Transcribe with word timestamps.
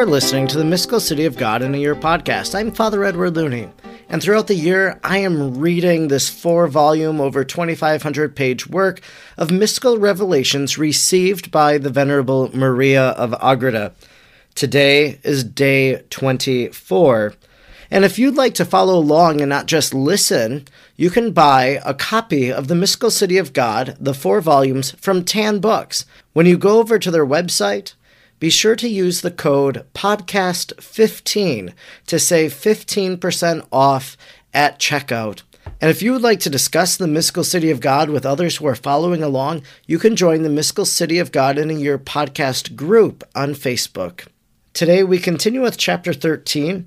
are 0.00 0.06
listening 0.06 0.46
to 0.46 0.56
the 0.56 0.64
Mystical 0.64 0.98
City 0.98 1.26
of 1.26 1.36
God 1.36 1.60
in 1.60 1.74
a 1.74 1.78
Year 1.78 1.94
podcast. 1.94 2.58
I'm 2.58 2.72
Father 2.72 3.04
Edward 3.04 3.36
Looney, 3.36 3.68
and 4.08 4.22
throughout 4.22 4.46
the 4.46 4.54
year, 4.54 4.98
I 5.04 5.18
am 5.18 5.58
reading 5.58 6.08
this 6.08 6.26
four 6.26 6.68
volume, 6.68 7.20
over 7.20 7.44
2,500 7.44 8.34
page 8.34 8.66
work 8.66 9.02
of 9.36 9.50
mystical 9.50 9.98
revelations 9.98 10.78
received 10.78 11.50
by 11.50 11.76
the 11.76 11.90
Venerable 11.90 12.50
Maria 12.56 13.08
of 13.10 13.34
Agreda. 13.42 13.92
Today 14.54 15.20
is 15.22 15.44
day 15.44 16.00
24. 16.08 17.34
And 17.90 18.02
if 18.02 18.18
you'd 18.18 18.36
like 18.36 18.54
to 18.54 18.64
follow 18.64 18.96
along 18.96 19.42
and 19.42 19.50
not 19.50 19.66
just 19.66 19.92
listen, 19.92 20.66
you 20.96 21.10
can 21.10 21.32
buy 21.32 21.78
a 21.84 21.92
copy 21.92 22.50
of 22.50 22.68
The 22.68 22.74
Mystical 22.74 23.10
City 23.10 23.36
of 23.36 23.52
God, 23.52 23.98
the 24.00 24.14
four 24.14 24.40
volumes, 24.40 24.92
from 24.92 25.24
Tan 25.24 25.58
Books. 25.58 26.06
When 26.32 26.46
you 26.46 26.56
go 26.56 26.78
over 26.78 26.98
to 26.98 27.10
their 27.10 27.26
website, 27.26 27.92
be 28.40 28.50
sure 28.50 28.74
to 28.74 28.88
use 28.88 29.20
the 29.20 29.30
code 29.30 29.86
podcast15 29.94 31.74
to 32.06 32.18
save 32.18 32.54
15% 32.54 33.68
off 33.70 34.16
at 34.54 34.78
checkout. 34.78 35.42
And 35.78 35.90
if 35.90 36.02
you 36.02 36.12
would 36.12 36.22
like 36.22 36.40
to 36.40 36.50
discuss 36.50 36.96
the 36.96 37.06
Mystical 37.06 37.44
City 37.44 37.70
of 37.70 37.80
God 37.80 38.08
with 38.08 38.24
others 38.24 38.56
who 38.56 38.66
are 38.66 38.74
following 38.74 39.22
along, 39.22 39.62
you 39.86 39.98
can 39.98 40.16
join 40.16 40.42
the 40.42 40.48
Mystical 40.48 40.86
City 40.86 41.18
of 41.18 41.32
God 41.32 41.58
in 41.58 41.70
a 41.70 41.74
Year 41.74 41.98
podcast 41.98 42.74
group 42.74 43.22
on 43.34 43.54
Facebook. 43.54 44.26
Today 44.72 45.04
we 45.04 45.18
continue 45.18 45.60
with 45.60 45.76
chapter 45.76 46.14
13, 46.14 46.86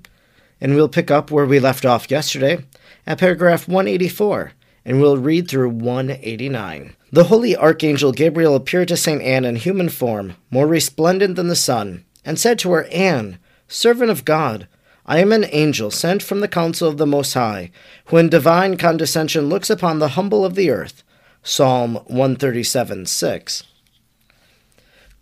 and 0.59 0.73
we'll 0.73 0.89
pick 0.89 1.11
up 1.11 1.29
where 1.29 1.45
we 1.45 1.59
left 1.59 1.85
off 1.85 2.09
yesterday 2.09 2.65
at 3.05 3.19
paragraph 3.19 3.67
184, 3.67 4.53
and 4.85 4.99
we'll 4.99 5.17
read 5.17 5.47
through 5.47 5.69
189. 5.69 6.95
The 7.13 7.25
holy 7.25 7.55
archangel 7.55 8.11
Gabriel 8.11 8.55
appeared 8.55 8.87
to 8.87 8.97
St. 8.97 9.21
Anne 9.21 9.45
in 9.45 9.57
human 9.57 9.89
form, 9.89 10.33
more 10.49 10.65
resplendent 10.65 11.35
than 11.35 11.47
the 11.47 11.55
sun, 11.55 12.05
and 12.25 12.39
said 12.39 12.57
to 12.59 12.71
her, 12.71 12.85
Anne, 12.85 13.37
servant 13.67 14.09
of 14.09 14.25
God, 14.25 14.67
I 15.05 15.19
am 15.19 15.31
an 15.31 15.45
angel 15.51 15.91
sent 15.91 16.23
from 16.23 16.39
the 16.39 16.47
council 16.47 16.89
of 16.89 16.97
the 16.97 17.05
Most 17.05 17.35
High, 17.35 17.69
who 18.05 18.17
in 18.17 18.29
divine 18.29 18.77
condescension 18.77 19.45
looks 19.45 19.69
upon 19.69 19.99
the 19.99 20.07
humble 20.17 20.43
of 20.43 20.55
the 20.55 20.71
earth. 20.71 21.03
Psalm 21.43 21.97
137 22.07 23.05
6. 23.05 23.63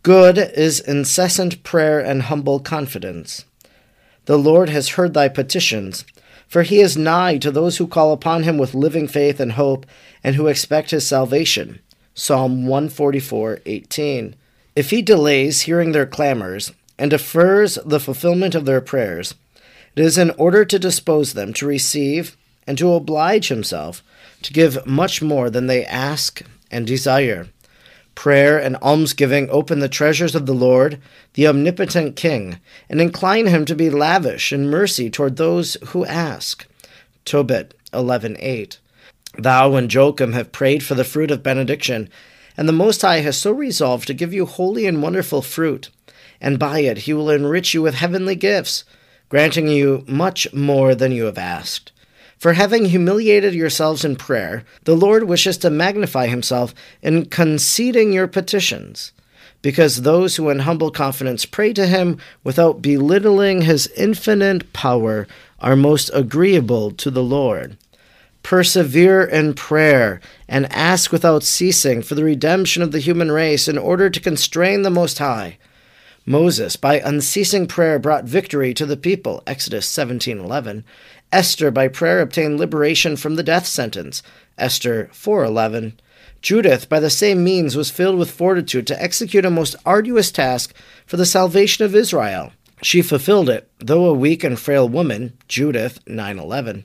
Good 0.02 0.38
is 0.38 0.80
incessant 0.80 1.61
prayer 1.61 2.00
and 2.00 2.22
humble 2.22 2.61
confidence. 2.61 3.44
The 4.28 4.39
Lord 4.39 4.70
has 4.70 4.92
heard 4.92 5.14
thy 5.14 5.28
petitions, 5.28 6.05
for 6.52 6.63
he 6.63 6.81
is 6.81 6.97
nigh 6.97 7.38
to 7.38 7.49
those 7.49 7.77
who 7.77 7.88
call 7.88 8.11
upon 8.11 8.44
him 8.44 8.57
with 8.57 8.75
living 8.75 9.07
faith 9.07 9.39
and 9.39 9.53
hope, 9.53 9.85
and 10.21 10.35
who 10.35 10.47
expect 10.47 10.91
his 10.91 11.08
salvation. 11.08 11.80
Psalm 12.13 12.66
144:18. 12.67 14.35
If 14.75 14.89
he 14.89 15.02
delays 15.02 15.61
hearing 15.61 15.93
their 15.93 16.05
clamors 16.05 16.73
and 16.99 17.09
defers 17.09 17.80
the 17.85 18.02
fulfillment 18.02 18.53
of 18.53 18.66
their 18.66 18.81
prayers, 18.81 19.33
it 19.95 20.03
is 20.03 20.17
in 20.17 20.31
order 20.31 20.66
to 20.66 20.77
dispose 20.77 21.31
them 21.33 21.53
to 21.53 21.66
receive 21.66 22.35
and 22.67 22.77
to 22.77 22.91
oblige 22.91 23.47
himself 23.47 24.03
to 24.41 24.52
give 24.52 24.86
much 24.86 25.21
more 25.21 25.49
than 25.49 25.67
they 25.67 25.86
ask 25.86 26.41
and 26.69 26.86
desire. 26.86 27.47
Prayer 28.22 28.59
and 28.59 28.77
almsgiving 28.83 29.50
open 29.50 29.80
the 29.80 29.89
treasures 29.89 30.36
of 30.36 30.45
the 30.45 30.53
Lord, 30.53 31.00
the 31.33 31.47
omnipotent 31.47 32.16
King, 32.16 32.59
and 32.88 33.02
incline 33.02 33.47
him 33.47 33.66
to 33.66 33.73
be 33.73 33.89
lavish 33.89 34.53
in 34.53 34.69
mercy 34.69 35.09
toward 35.09 35.38
those 35.38 35.75
who 35.86 36.05
ask. 36.05 36.67
Tobit 37.25 37.73
11:8. 37.92 38.77
Thou 39.39 39.73
and 39.73 39.92
Joachim 39.92 40.33
have 40.33 40.52
prayed 40.52 40.83
for 40.83 40.94
the 40.94 41.03
fruit 41.03 41.31
of 41.31 41.42
benediction, 41.42 42.09
and 42.55 42.69
the 42.69 42.73
Most 42.73 43.02
High 43.02 43.22
has 43.22 43.38
so 43.38 43.52
resolved 43.52 44.05
to 44.05 44.14
give 44.14 44.36
you 44.36 44.45
holy 44.45 44.86
and 44.86 45.02
wonderful 45.02 45.42
fruit, 45.42 45.89
and 46.39 46.59
by 46.59 46.81
it 46.81 46.99
he 46.99 47.14
will 47.14 47.31
enrich 47.31 47.73
you 47.73 47.82
with 47.82 47.95
heavenly 47.95 48.36
gifts, 48.36 48.83
granting 49.30 49.67
you 49.67 50.03
much 50.08 50.53
more 50.53 50.93
than 50.93 51.11
you 51.11 51.26
have 51.26 51.39
asked. 51.39 51.92
For 52.41 52.53
having 52.53 52.85
humiliated 52.85 53.53
yourselves 53.53 54.03
in 54.03 54.15
prayer, 54.15 54.63
the 54.85 54.95
Lord 54.95 55.25
wishes 55.25 55.59
to 55.59 55.69
magnify 55.69 56.25
himself 56.25 56.73
in 57.03 57.25
conceding 57.25 58.13
your 58.13 58.27
petitions, 58.27 59.11
because 59.61 60.02
those 60.02 60.37
who 60.37 60.49
in 60.49 60.57
humble 60.57 60.89
confidence 60.89 61.45
pray 61.45 61.71
to 61.73 61.85
him 61.85 62.17
without 62.43 62.81
belittling 62.81 63.61
his 63.61 63.85
infinite 63.95 64.73
power 64.73 65.27
are 65.59 65.75
most 65.75 66.09
agreeable 66.15 66.89
to 66.89 67.11
the 67.11 67.21
Lord. 67.21 67.77
Persevere 68.41 69.21
in 69.21 69.53
prayer 69.53 70.19
and 70.49 70.65
ask 70.73 71.11
without 71.11 71.43
ceasing 71.43 72.02
for 72.02 72.15
the 72.15 72.23
redemption 72.23 72.81
of 72.81 72.91
the 72.91 72.97
human 72.97 73.31
race 73.31 73.67
in 73.67 73.77
order 73.77 74.09
to 74.09 74.19
constrain 74.19 74.81
the 74.81 74.89
Most 74.89 75.19
High. 75.19 75.59
Moses, 76.26 76.76
by 76.76 76.99
unceasing 76.99 77.65
prayer, 77.65 77.98
brought 77.98 78.26
victory 78.26 78.73
to 78.76 78.86
the 78.86 78.98
people. 78.98 79.42
Exodus 79.48 79.87
17:11. 79.87 80.83
Esther, 81.32 81.71
by 81.71 81.87
prayer, 81.87 82.21
obtained 82.21 82.59
liberation 82.59 83.15
from 83.15 83.36
the 83.36 83.43
death 83.43 83.65
sentence. 83.65 84.21
Esther 84.58 85.09
4:11. 85.14 85.93
Judith, 86.42 86.89
by 86.89 86.99
the 86.99 87.09
same 87.09 87.43
means, 87.43 87.76
was 87.76 87.89
filled 87.89 88.20
with 88.20 88.30
fortitude 88.30 88.86
to 88.87 89.02
execute 89.02 89.45
a 89.45 89.49
most 89.49 89.76
arduous 89.86 90.32
task 90.32 90.73
for 91.05 91.17
the 91.17 91.26
salvation 91.26 91.86
of 91.86 91.95
Israel. 91.95 92.52
She 92.83 93.02
fulfilled 93.02 93.49
it, 93.49 93.67
though 93.80 94.05
a 94.05 94.14
weak 94.14 94.43
and 94.43 94.59
frail 94.59 94.88
woman. 94.88 95.33
Judith 95.48 95.99
9:11. 96.08 96.83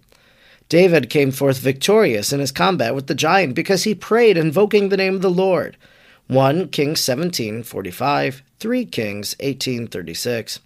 David 0.68 1.08
came 1.08 1.30
forth 1.30 1.58
victorious 1.58 2.32
in 2.32 2.40
his 2.40 2.52
combat 2.52 2.94
with 2.94 3.06
the 3.06 3.14
giant 3.14 3.54
because 3.54 3.84
he 3.84 3.94
prayed 3.94 4.36
invoking 4.36 4.88
the 4.88 4.96
name 4.96 5.14
of 5.14 5.22
the 5.22 5.30
Lord. 5.30 5.76
1 6.28 6.68
Kings 6.68 7.00
17:45, 7.02 8.42
3 8.58 8.84
Kings 8.84 9.36
18:36. 9.38 10.58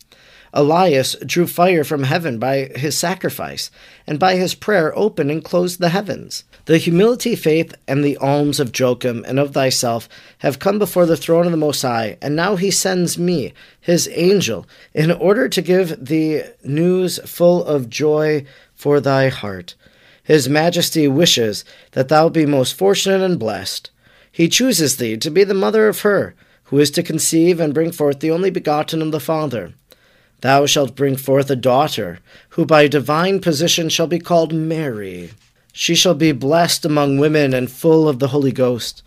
Elias 0.54 1.16
drew 1.24 1.46
fire 1.46 1.84
from 1.84 2.04
heaven 2.04 2.38
by 2.38 2.70
his 2.74 2.96
sacrifice, 2.96 3.70
and 4.06 4.18
by 4.18 4.36
his 4.36 4.54
prayer 4.54 4.96
opened 4.98 5.30
and 5.30 5.44
closed 5.44 5.78
the 5.78 5.90
heavens. 5.90 6.44
The 6.64 6.78
humility, 6.78 7.36
faith, 7.36 7.74
and 7.86 8.02
the 8.02 8.16
alms 8.16 8.58
of 8.58 8.76
Joachim 8.76 9.22
and 9.28 9.38
of 9.38 9.52
thyself 9.52 10.08
have 10.38 10.58
come 10.58 10.78
before 10.78 11.04
the 11.04 11.16
throne 11.16 11.44
of 11.44 11.52
the 11.52 11.58
Most 11.58 11.82
High, 11.82 12.16
and 12.22 12.34
now 12.34 12.56
he 12.56 12.70
sends 12.70 13.18
me, 13.18 13.52
his 13.80 14.08
angel, 14.12 14.66
in 14.94 15.10
order 15.10 15.48
to 15.48 15.62
give 15.62 16.06
thee 16.06 16.42
news 16.64 17.20
full 17.26 17.64
of 17.64 17.90
joy 17.90 18.44
for 18.74 18.98
thy 18.98 19.28
heart. 19.28 19.74
His 20.22 20.48
Majesty 20.48 21.06
wishes 21.06 21.64
that 21.92 22.08
thou 22.08 22.28
be 22.30 22.46
most 22.46 22.74
fortunate 22.74 23.20
and 23.20 23.38
blessed. 23.38 23.90
He 24.32 24.48
chooses 24.48 24.96
thee 24.96 25.16
to 25.16 25.30
be 25.30 25.44
the 25.44 25.54
mother 25.54 25.88
of 25.88 26.00
her 26.00 26.34
who 26.70 26.78
is 26.78 26.90
to 26.92 27.02
conceive 27.02 27.58
and 27.58 27.74
bring 27.74 27.90
forth 27.90 28.20
the 28.20 28.30
only 28.30 28.48
begotten 28.48 29.02
of 29.02 29.10
the 29.10 29.18
Father. 29.18 29.74
Thou 30.40 30.66
shalt 30.66 30.94
bring 30.94 31.16
forth 31.16 31.50
a 31.50 31.56
daughter, 31.56 32.20
who 32.50 32.64
by 32.64 32.86
divine 32.86 33.40
position 33.40 33.88
shall 33.88 34.06
be 34.06 34.20
called 34.20 34.54
Mary. 34.54 35.32
She 35.72 35.96
shall 35.96 36.14
be 36.14 36.30
blessed 36.30 36.84
among 36.84 37.18
women 37.18 37.52
and 37.52 37.68
full 37.68 38.08
of 38.08 38.20
the 38.20 38.28
Holy 38.28 38.52
Ghost. 38.52 39.02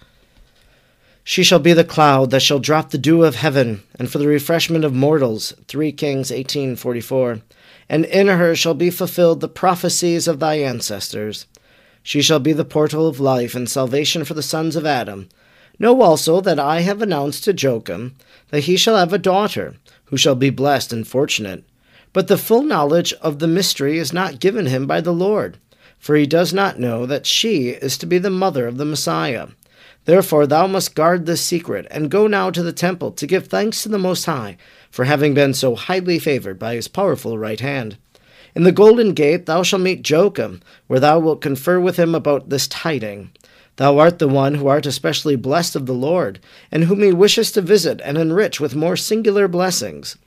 She 1.23 1.41
shall 1.41 1.59
be 1.59 1.71
the 1.71 1.85
cloud 1.85 2.31
that 2.31 2.41
shall 2.41 2.59
drop 2.59 2.91
the 2.91 2.97
dew 2.97 3.23
of 3.23 3.35
heaven, 3.35 3.81
and 3.97 4.11
for 4.11 4.17
the 4.17 4.27
refreshment 4.27 4.83
of 4.83 4.93
mortals. 4.93 5.53
3 5.69 5.93
Kings 5.93 6.31
18:44 6.31 7.41
and 7.89 8.05
in 8.05 8.27
her 8.27 8.55
shall 8.55 8.73
be 8.73 8.89
fulfilled 8.89 9.39
the 9.39 9.47
prophecies 9.47 10.27
of 10.27 10.39
thy 10.39 10.55
ancestors. 10.55 11.45
She 12.03 12.21
shall 12.21 12.39
be 12.39 12.51
the 12.51 12.65
portal 12.65 13.07
of 13.07 13.19
life 13.19 13.55
and 13.55 13.69
salvation 13.69 14.25
for 14.25 14.33
the 14.33 14.43
sons 14.43 14.75
of 14.75 14.85
Adam. 14.85 15.29
Know 15.79 16.01
also 16.01 16.41
that 16.41 16.59
I 16.59 16.81
have 16.81 17.01
announced 17.01 17.45
to 17.45 17.53
Joachim 17.53 18.15
that 18.49 18.65
he 18.65 18.75
shall 18.77 18.97
have 18.97 19.13
a 19.13 19.17
daughter, 19.17 19.75
who 20.05 20.17
shall 20.17 20.35
be 20.35 20.49
blessed 20.49 20.93
and 20.93 21.07
fortunate. 21.07 21.63
But 22.11 22.27
the 22.27 22.37
full 22.37 22.61
knowledge 22.61 23.13
of 23.13 23.39
the 23.39 23.47
mystery 23.47 23.97
is 23.97 24.13
not 24.13 24.39
given 24.39 24.67
him 24.67 24.85
by 24.85 25.01
the 25.01 25.13
Lord, 25.13 25.57
for 25.97 26.15
he 26.15 26.27
does 26.27 26.53
not 26.53 26.77
know 26.77 27.05
that 27.05 27.25
she 27.25 27.69
is 27.69 27.97
to 27.97 28.05
be 28.05 28.19
the 28.19 28.29
mother 28.29 28.67
of 28.67 28.77
the 28.77 28.85
Messiah. 28.85 29.47
Therefore 30.05 30.45
thou 30.45 30.67
must 30.67 30.95
guard 30.95 31.25
this 31.25 31.41
secret, 31.41 31.87
and 31.89 32.11
go 32.11 32.27
now 32.27 32.51
to 32.51 32.61
the 32.61 32.73
temple 32.73 33.11
to 33.13 33.25
give 33.25 33.47
thanks 33.47 33.81
to 33.81 33.89
the 33.89 33.97
Most 33.97 34.25
High, 34.25 34.57
for 34.91 35.05
having 35.05 35.33
been 35.33 35.53
so 35.53 35.75
highly 35.75 36.19
favored 36.19 36.59
by 36.59 36.75
his 36.75 36.89
powerful 36.89 37.37
right 37.37 37.61
hand. 37.61 37.97
In 38.55 38.63
the 38.63 38.71
golden 38.71 39.13
gate 39.13 39.45
thou 39.45 39.63
shalt 39.63 39.81
meet 39.81 40.07
Joachim, 40.07 40.61
where 40.87 40.99
thou 40.99 41.19
wilt 41.19 41.41
confer 41.41 41.79
with 41.79 41.97
him 41.97 42.13
about 42.13 42.49
this 42.49 42.67
tiding. 42.67 43.31
Thou 43.77 43.97
art 43.97 44.19
the 44.19 44.27
one 44.27 44.55
who 44.55 44.67
art 44.67 44.85
especially 44.85 45.35
blessed 45.35 45.75
of 45.75 45.87
the 45.87 45.93
Lord, 45.93 46.39
and 46.71 46.83
whom 46.83 47.01
he 47.01 47.11
wishes 47.11 47.51
to 47.53 47.61
visit 47.61 47.99
and 48.03 48.17
enrich 48.17 48.59
with 48.59 48.75
more 48.75 48.95
singular 48.95 49.47
blessings. 49.47 50.17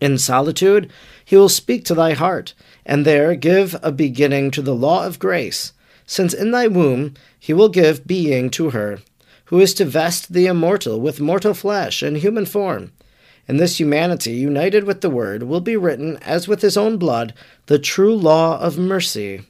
In 0.00 0.16
solitude 0.16 0.90
he 1.22 1.36
will 1.36 1.50
speak 1.50 1.84
to 1.84 1.94
thy 1.94 2.14
heart, 2.14 2.54
and 2.86 3.04
there 3.04 3.34
give 3.34 3.76
a 3.82 3.92
beginning 3.92 4.50
to 4.52 4.62
the 4.62 4.74
law 4.74 5.06
of 5.06 5.18
grace, 5.18 5.74
since 6.06 6.32
in 6.32 6.50
thy 6.50 6.66
womb 6.66 7.12
he 7.38 7.52
will 7.52 7.68
give 7.68 8.06
being 8.06 8.48
to 8.50 8.70
her, 8.70 9.00
who 9.46 9.60
is 9.60 9.74
to 9.74 9.84
vest 9.84 10.32
the 10.32 10.46
immortal 10.46 10.98
with 10.98 11.20
mortal 11.20 11.52
flesh 11.52 12.02
and 12.02 12.16
human 12.16 12.46
form, 12.46 12.92
and 13.46 13.60
this 13.60 13.78
humanity, 13.78 14.32
united 14.32 14.84
with 14.84 15.00
the 15.00 15.10
Word, 15.10 15.42
will 15.44 15.60
be 15.60 15.76
written, 15.76 16.16
as 16.18 16.48
with 16.48 16.62
his 16.62 16.76
own 16.76 16.96
blood, 16.96 17.34
the 17.66 17.78
true 17.78 18.14
law 18.14 18.58
of 18.58 18.78
mercy. 18.78 19.42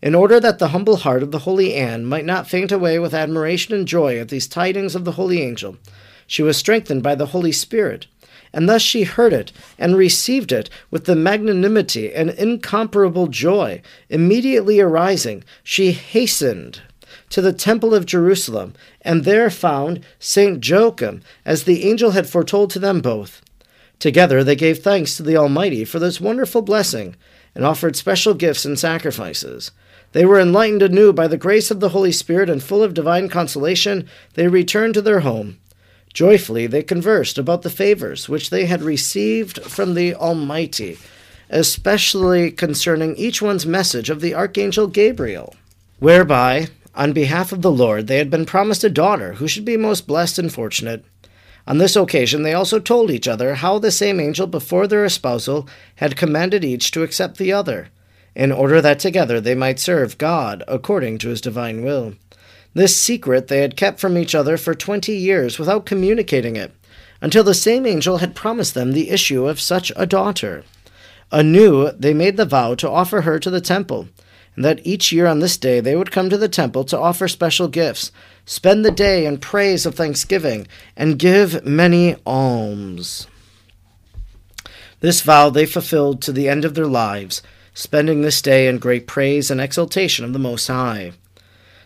In 0.00 0.14
order 0.14 0.38
that 0.38 0.60
the 0.60 0.68
humble 0.68 0.98
heart 0.98 1.22
of 1.24 1.32
the 1.32 1.40
holy 1.40 1.74
Anne 1.74 2.04
might 2.04 2.24
not 2.24 2.48
faint 2.48 2.70
away 2.70 2.98
with 2.98 3.14
admiration 3.14 3.74
and 3.74 3.88
joy 3.88 4.18
at 4.18 4.28
these 4.28 4.46
tidings 4.46 4.94
of 4.94 5.04
the 5.04 5.12
holy 5.12 5.42
angel, 5.42 5.76
she 6.26 6.42
was 6.42 6.56
strengthened 6.56 7.02
by 7.02 7.16
the 7.16 7.26
Holy 7.26 7.50
Spirit, 7.50 8.06
and 8.52 8.68
thus 8.68 8.82
she 8.82 9.02
heard 9.02 9.32
it 9.32 9.50
and 9.78 9.96
received 9.96 10.52
it 10.52 10.70
with 10.90 11.06
the 11.06 11.16
magnanimity 11.16 12.14
and 12.14 12.30
incomparable 12.30 13.26
joy. 13.26 13.82
Immediately 14.08 14.78
arising, 14.78 15.42
she 15.64 15.92
hastened 15.92 16.82
to 17.30 17.40
the 17.40 17.52
temple 17.52 17.94
of 17.94 18.06
Jerusalem, 18.06 18.74
and 19.02 19.24
there 19.24 19.50
found 19.50 20.04
Saint 20.18 20.66
Joachim, 20.66 21.22
as 21.44 21.64
the 21.64 21.88
angel 21.88 22.12
had 22.12 22.28
foretold 22.28 22.70
to 22.70 22.78
them 22.78 23.00
both. 23.00 23.42
Together 23.98 24.44
they 24.44 24.56
gave 24.56 24.78
thanks 24.78 25.16
to 25.16 25.22
the 25.22 25.36
Almighty 25.36 25.84
for 25.84 25.98
this 25.98 26.20
wonderful 26.20 26.62
blessing, 26.62 27.16
and 27.54 27.64
offered 27.64 27.96
special 27.96 28.34
gifts 28.34 28.64
and 28.64 28.78
sacrifices. 28.78 29.72
They 30.12 30.24
were 30.24 30.40
enlightened 30.40 30.82
anew 30.82 31.12
by 31.12 31.26
the 31.26 31.36
grace 31.36 31.70
of 31.70 31.80
the 31.80 31.90
Holy 31.90 32.12
Spirit, 32.12 32.48
and 32.48 32.62
full 32.62 32.82
of 32.82 32.94
divine 32.94 33.28
consolation, 33.28 34.08
they 34.34 34.48
returned 34.48 34.94
to 34.94 35.02
their 35.02 35.20
home. 35.20 35.58
Joyfully 36.14 36.66
they 36.66 36.82
conversed 36.82 37.36
about 37.36 37.62
the 37.62 37.70
favors 37.70 38.28
which 38.28 38.50
they 38.50 38.66
had 38.66 38.82
received 38.82 39.62
from 39.62 39.94
the 39.94 40.14
Almighty, 40.14 40.98
especially 41.50 42.50
concerning 42.50 43.16
each 43.16 43.42
one's 43.42 43.66
message 43.66 44.08
of 44.10 44.20
the 44.20 44.34
Archangel 44.34 44.86
Gabriel, 44.86 45.54
whereby, 45.98 46.68
on 46.98 47.12
behalf 47.12 47.52
of 47.52 47.62
the 47.62 47.70
Lord, 47.70 48.08
they 48.08 48.18
had 48.18 48.28
been 48.28 48.44
promised 48.44 48.82
a 48.82 48.90
daughter 48.90 49.34
who 49.34 49.46
should 49.46 49.64
be 49.64 49.76
most 49.76 50.06
blessed 50.06 50.38
and 50.38 50.52
fortunate. 50.52 51.04
On 51.64 51.78
this 51.78 51.94
occasion, 51.94 52.42
they 52.42 52.54
also 52.54 52.80
told 52.80 53.10
each 53.10 53.28
other 53.28 53.54
how 53.54 53.78
the 53.78 53.92
same 53.92 54.18
angel 54.18 54.48
before 54.48 54.86
their 54.88 55.04
espousal 55.04 55.68
had 55.96 56.16
commanded 56.16 56.64
each 56.64 56.90
to 56.90 57.04
accept 57.04 57.38
the 57.38 57.52
other, 57.52 57.88
in 58.34 58.50
order 58.50 58.80
that 58.80 58.98
together 58.98 59.40
they 59.40 59.54
might 59.54 59.78
serve 59.78 60.18
God 60.18 60.64
according 60.66 61.18
to 61.18 61.28
his 61.28 61.40
divine 61.40 61.84
will. 61.84 62.14
This 62.74 62.96
secret 62.96 63.46
they 63.46 63.60
had 63.60 63.76
kept 63.76 64.00
from 64.00 64.18
each 64.18 64.34
other 64.34 64.56
for 64.56 64.74
twenty 64.74 65.14
years 65.14 65.58
without 65.58 65.86
communicating 65.86 66.56
it, 66.56 66.72
until 67.20 67.44
the 67.44 67.54
same 67.54 67.86
angel 67.86 68.18
had 68.18 68.34
promised 68.34 68.74
them 68.74 68.92
the 68.92 69.10
issue 69.10 69.46
of 69.46 69.60
such 69.60 69.92
a 69.94 70.04
daughter. 70.04 70.64
Anew 71.30 71.92
they 71.92 72.14
made 72.14 72.36
the 72.36 72.44
vow 72.44 72.74
to 72.74 72.90
offer 72.90 73.20
her 73.20 73.38
to 73.38 73.50
the 73.50 73.60
temple, 73.60 74.08
and 74.58 74.64
that 74.64 74.84
each 74.84 75.12
year 75.12 75.28
on 75.28 75.38
this 75.38 75.56
day 75.56 75.78
they 75.78 75.94
would 75.94 76.10
come 76.10 76.28
to 76.28 76.36
the 76.36 76.48
temple 76.48 76.82
to 76.82 76.98
offer 76.98 77.28
special 77.28 77.68
gifts, 77.68 78.10
spend 78.44 78.84
the 78.84 78.90
day 78.90 79.24
in 79.24 79.38
praise 79.38 79.86
of 79.86 79.94
thanksgiving, 79.94 80.66
and 80.96 81.16
give 81.16 81.64
many 81.64 82.16
alms. 82.26 83.28
This 84.98 85.20
vow 85.20 85.48
they 85.48 85.64
fulfilled 85.64 86.20
to 86.22 86.32
the 86.32 86.48
end 86.48 86.64
of 86.64 86.74
their 86.74 86.88
lives, 86.88 87.40
spending 87.72 88.22
this 88.22 88.42
day 88.42 88.66
in 88.66 88.78
great 88.78 89.06
praise 89.06 89.48
and 89.48 89.60
exaltation 89.60 90.24
of 90.24 90.32
the 90.32 90.40
Most 90.40 90.66
High. 90.66 91.12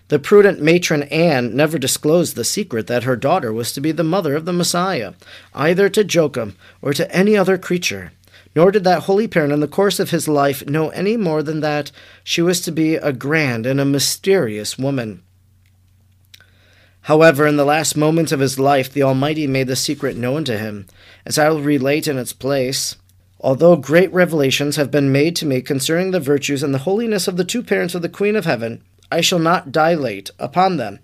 The 0.08 0.18
prudent 0.18 0.62
matron 0.62 1.02
Anne 1.02 1.54
never 1.54 1.76
disclosed 1.76 2.36
the 2.36 2.42
secret 2.42 2.86
that 2.86 3.04
her 3.04 3.16
daughter 3.16 3.52
was 3.52 3.74
to 3.74 3.82
be 3.82 3.92
the 3.92 4.02
mother 4.02 4.34
of 4.34 4.46
the 4.46 4.52
Messiah, 4.54 5.12
either 5.54 5.90
to 5.90 6.04
Joachim 6.04 6.56
or 6.80 6.94
to 6.94 7.14
any 7.14 7.36
other 7.36 7.58
creature. 7.58 8.12
Nor 8.54 8.70
did 8.70 8.84
that 8.84 9.04
holy 9.04 9.26
parent 9.28 9.52
in 9.52 9.60
the 9.60 9.68
course 9.68 9.98
of 9.98 10.10
his 10.10 10.28
life 10.28 10.66
know 10.66 10.90
any 10.90 11.16
more 11.16 11.42
than 11.42 11.60
that 11.60 11.90
she 12.22 12.42
was 12.42 12.60
to 12.62 12.72
be 12.72 12.96
a 12.96 13.12
grand 13.12 13.64
and 13.64 13.80
a 13.80 13.84
mysterious 13.84 14.76
woman. 14.76 15.22
However, 17.06 17.46
in 17.46 17.56
the 17.56 17.64
last 17.64 17.96
moments 17.96 18.30
of 18.30 18.40
his 18.40 18.58
life, 18.58 18.92
the 18.92 19.02
Almighty 19.02 19.46
made 19.46 19.66
the 19.66 19.74
secret 19.74 20.16
known 20.16 20.44
to 20.44 20.58
him, 20.58 20.86
as 21.26 21.36
I 21.38 21.48
will 21.48 21.60
relate 21.60 22.06
in 22.06 22.16
its 22.16 22.32
place. 22.32 22.96
Although 23.40 23.74
great 23.74 24.12
revelations 24.12 24.76
have 24.76 24.92
been 24.92 25.10
made 25.10 25.34
to 25.36 25.46
me 25.46 25.62
concerning 25.62 26.12
the 26.12 26.20
virtues 26.20 26.62
and 26.62 26.72
the 26.72 26.78
holiness 26.78 27.26
of 27.26 27.36
the 27.36 27.44
two 27.44 27.62
parents 27.62 27.96
of 27.96 28.02
the 28.02 28.08
Queen 28.08 28.36
of 28.36 28.44
Heaven, 28.44 28.84
I 29.10 29.20
shall 29.20 29.40
not 29.40 29.72
dilate 29.72 30.30
upon 30.38 30.76
them, 30.76 31.00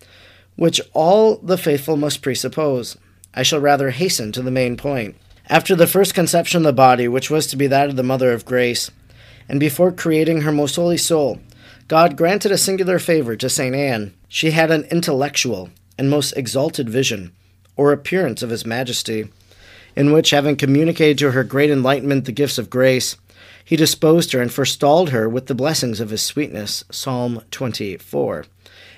which 0.54 0.80
all 0.92 1.36
the 1.38 1.58
faithful 1.58 1.96
must 1.96 2.22
presuppose. 2.22 2.96
I 3.34 3.42
shall 3.42 3.60
rather 3.60 3.90
hasten 3.90 4.30
to 4.32 4.42
the 4.42 4.52
main 4.52 4.76
point. 4.76 5.16
After 5.50 5.74
the 5.74 5.86
first 5.86 6.12
conception 6.12 6.58
of 6.58 6.64
the 6.64 6.72
body, 6.74 7.08
which 7.08 7.30
was 7.30 7.46
to 7.46 7.56
be 7.56 7.66
that 7.68 7.88
of 7.88 7.96
the 7.96 8.02
Mother 8.02 8.32
of 8.32 8.44
Grace, 8.44 8.90
and 9.48 9.58
before 9.58 9.90
creating 9.90 10.42
her 10.42 10.52
most 10.52 10.76
holy 10.76 10.98
soul, 10.98 11.38
God 11.88 12.18
granted 12.18 12.52
a 12.52 12.58
singular 12.58 12.98
favor 12.98 13.34
to 13.34 13.48
St. 13.48 13.74
Anne. 13.74 14.12
She 14.28 14.50
had 14.50 14.70
an 14.70 14.84
intellectual 14.90 15.70
and 15.96 16.10
most 16.10 16.32
exalted 16.32 16.90
vision, 16.90 17.32
or 17.76 17.92
appearance 17.92 18.42
of 18.42 18.50
His 18.50 18.66
Majesty, 18.66 19.30
in 19.96 20.12
which, 20.12 20.30
having 20.30 20.54
communicated 20.54 21.16
to 21.18 21.30
her 21.30 21.44
great 21.44 21.70
enlightenment 21.70 22.26
the 22.26 22.32
gifts 22.32 22.58
of 22.58 22.68
grace, 22.68 23.16
he 23.64 23.74
disposed 23.74 24.32
her 24.32 24.42
and 24.42 24.52
forestalled 24.52 25.10
her 25.10 25.30
with 25.30 25.46
the 25.46 25.54
blessings 25.54 25.98
of 25.98 26.10
his 26.10 26.22
sweetness. 26.22 26.84
Psalm 26.90 27.42
24. 27.50 28.44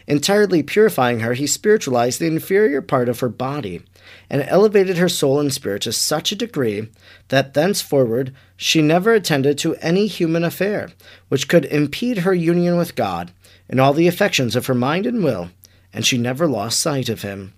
Entirely 0.07 0.63
purifying 0.63 1.21
her, 1.21 1.35
he 1.35 1.47
spiritualized 1.47 2.21
the 2.21 2.27
inferior 2.27 2.83
part 2.83 3.09
of 3.09 3.21
her 3.21 3.29
body 3.29 3.83
and 4.29 4.43
elevated 4.43 4.97
her 4.97 5.09
soul 5.09 5.39
and 5.39 5.53
spirit 5.53 5.83
to 5.83 5.93
such 5.93 6.33
a 6.33 6.37
degree 6.37 6.89
that 7.29 7.55
thenceforward 7.55 8.35
she 8.57 8.83
never 8.83 9.13
attended 9.13 9.59
to 9.59 9.77
any 9.77 10.07
human 10.07 10.45
affair 10.45 10.91
which 11.29 11.49
could 11.49 11.65
impede 11.67 12.19
her 12.19 12.35
union 12.35 12.77
with 12.77 12.97
God 12.97 13.33
in 13.69 13.79
all 13.79 13.93
the 13.93 14.09
affections 14.09 14.57
of 14.57 14.67
her 14.67 14.75
mind 14.75 15.07
and 15.07 15.23
will, 15.23 15.51
and 15.93 16.05
she 16.05 16.19
never 16.19 16.47
lost 16.47 16.81
sight 16.81 17.09
of 17.09 17.23
him. 17.23 17.53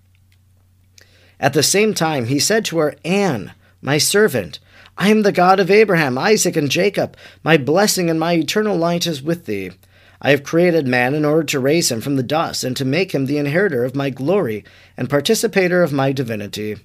At 1.39 1.53
the 1.53 1.63
same 1.63 1.93
time, 1.93 2.25
he 2.25 2.39
said 2.39 2.65
to 2.65 2.77
her, 2.77 2.95
Anne, 3.03 3.53
my 3.81 3.97
servant, 3.97 4.59
I 4.97 5.09
am 5.09 5.23
the 5.23 5.31
God 5.31 5.59
of 5.59 5.71
Abraham, 5.71 6.17
Isaac, 6.17 6.55
and 6.55 6.69
Jacob. 6.69 7.17
My 7.43 7.57
blessing 7.57 8.09
and 8.09 8.19
my 8.19 8.33
eternal 8.33 8.77
light 8.77 9.07
is 9.07 9.23
with 9.23 9.45
thee. 9.45 9.71
I 10.25 10.29
have 10.31 10.43
created 10.43 10.87
man 10.87 11.13
in 11.13 11.25
order 11.25 11.43
to 11.43 11.59
raise 11.59 11.91
him 11.91 11.99
from 11.99 12.15
the 12.15 12.23
dust 12.23 12.63
and 12.63 12.77
to 12.77 12.85
make 12.85 13.13
him 13.13 13.25
the 13.25 13.37
inheritor 13.37 13.83
of 13.83 13.93
my 13.93 14.09
glory 14.09 14.63
and 14.95 15.09
participator 15.09 15.83
of 15.83 15.91
my 15.91 16.13
divinity. 16.13 16.77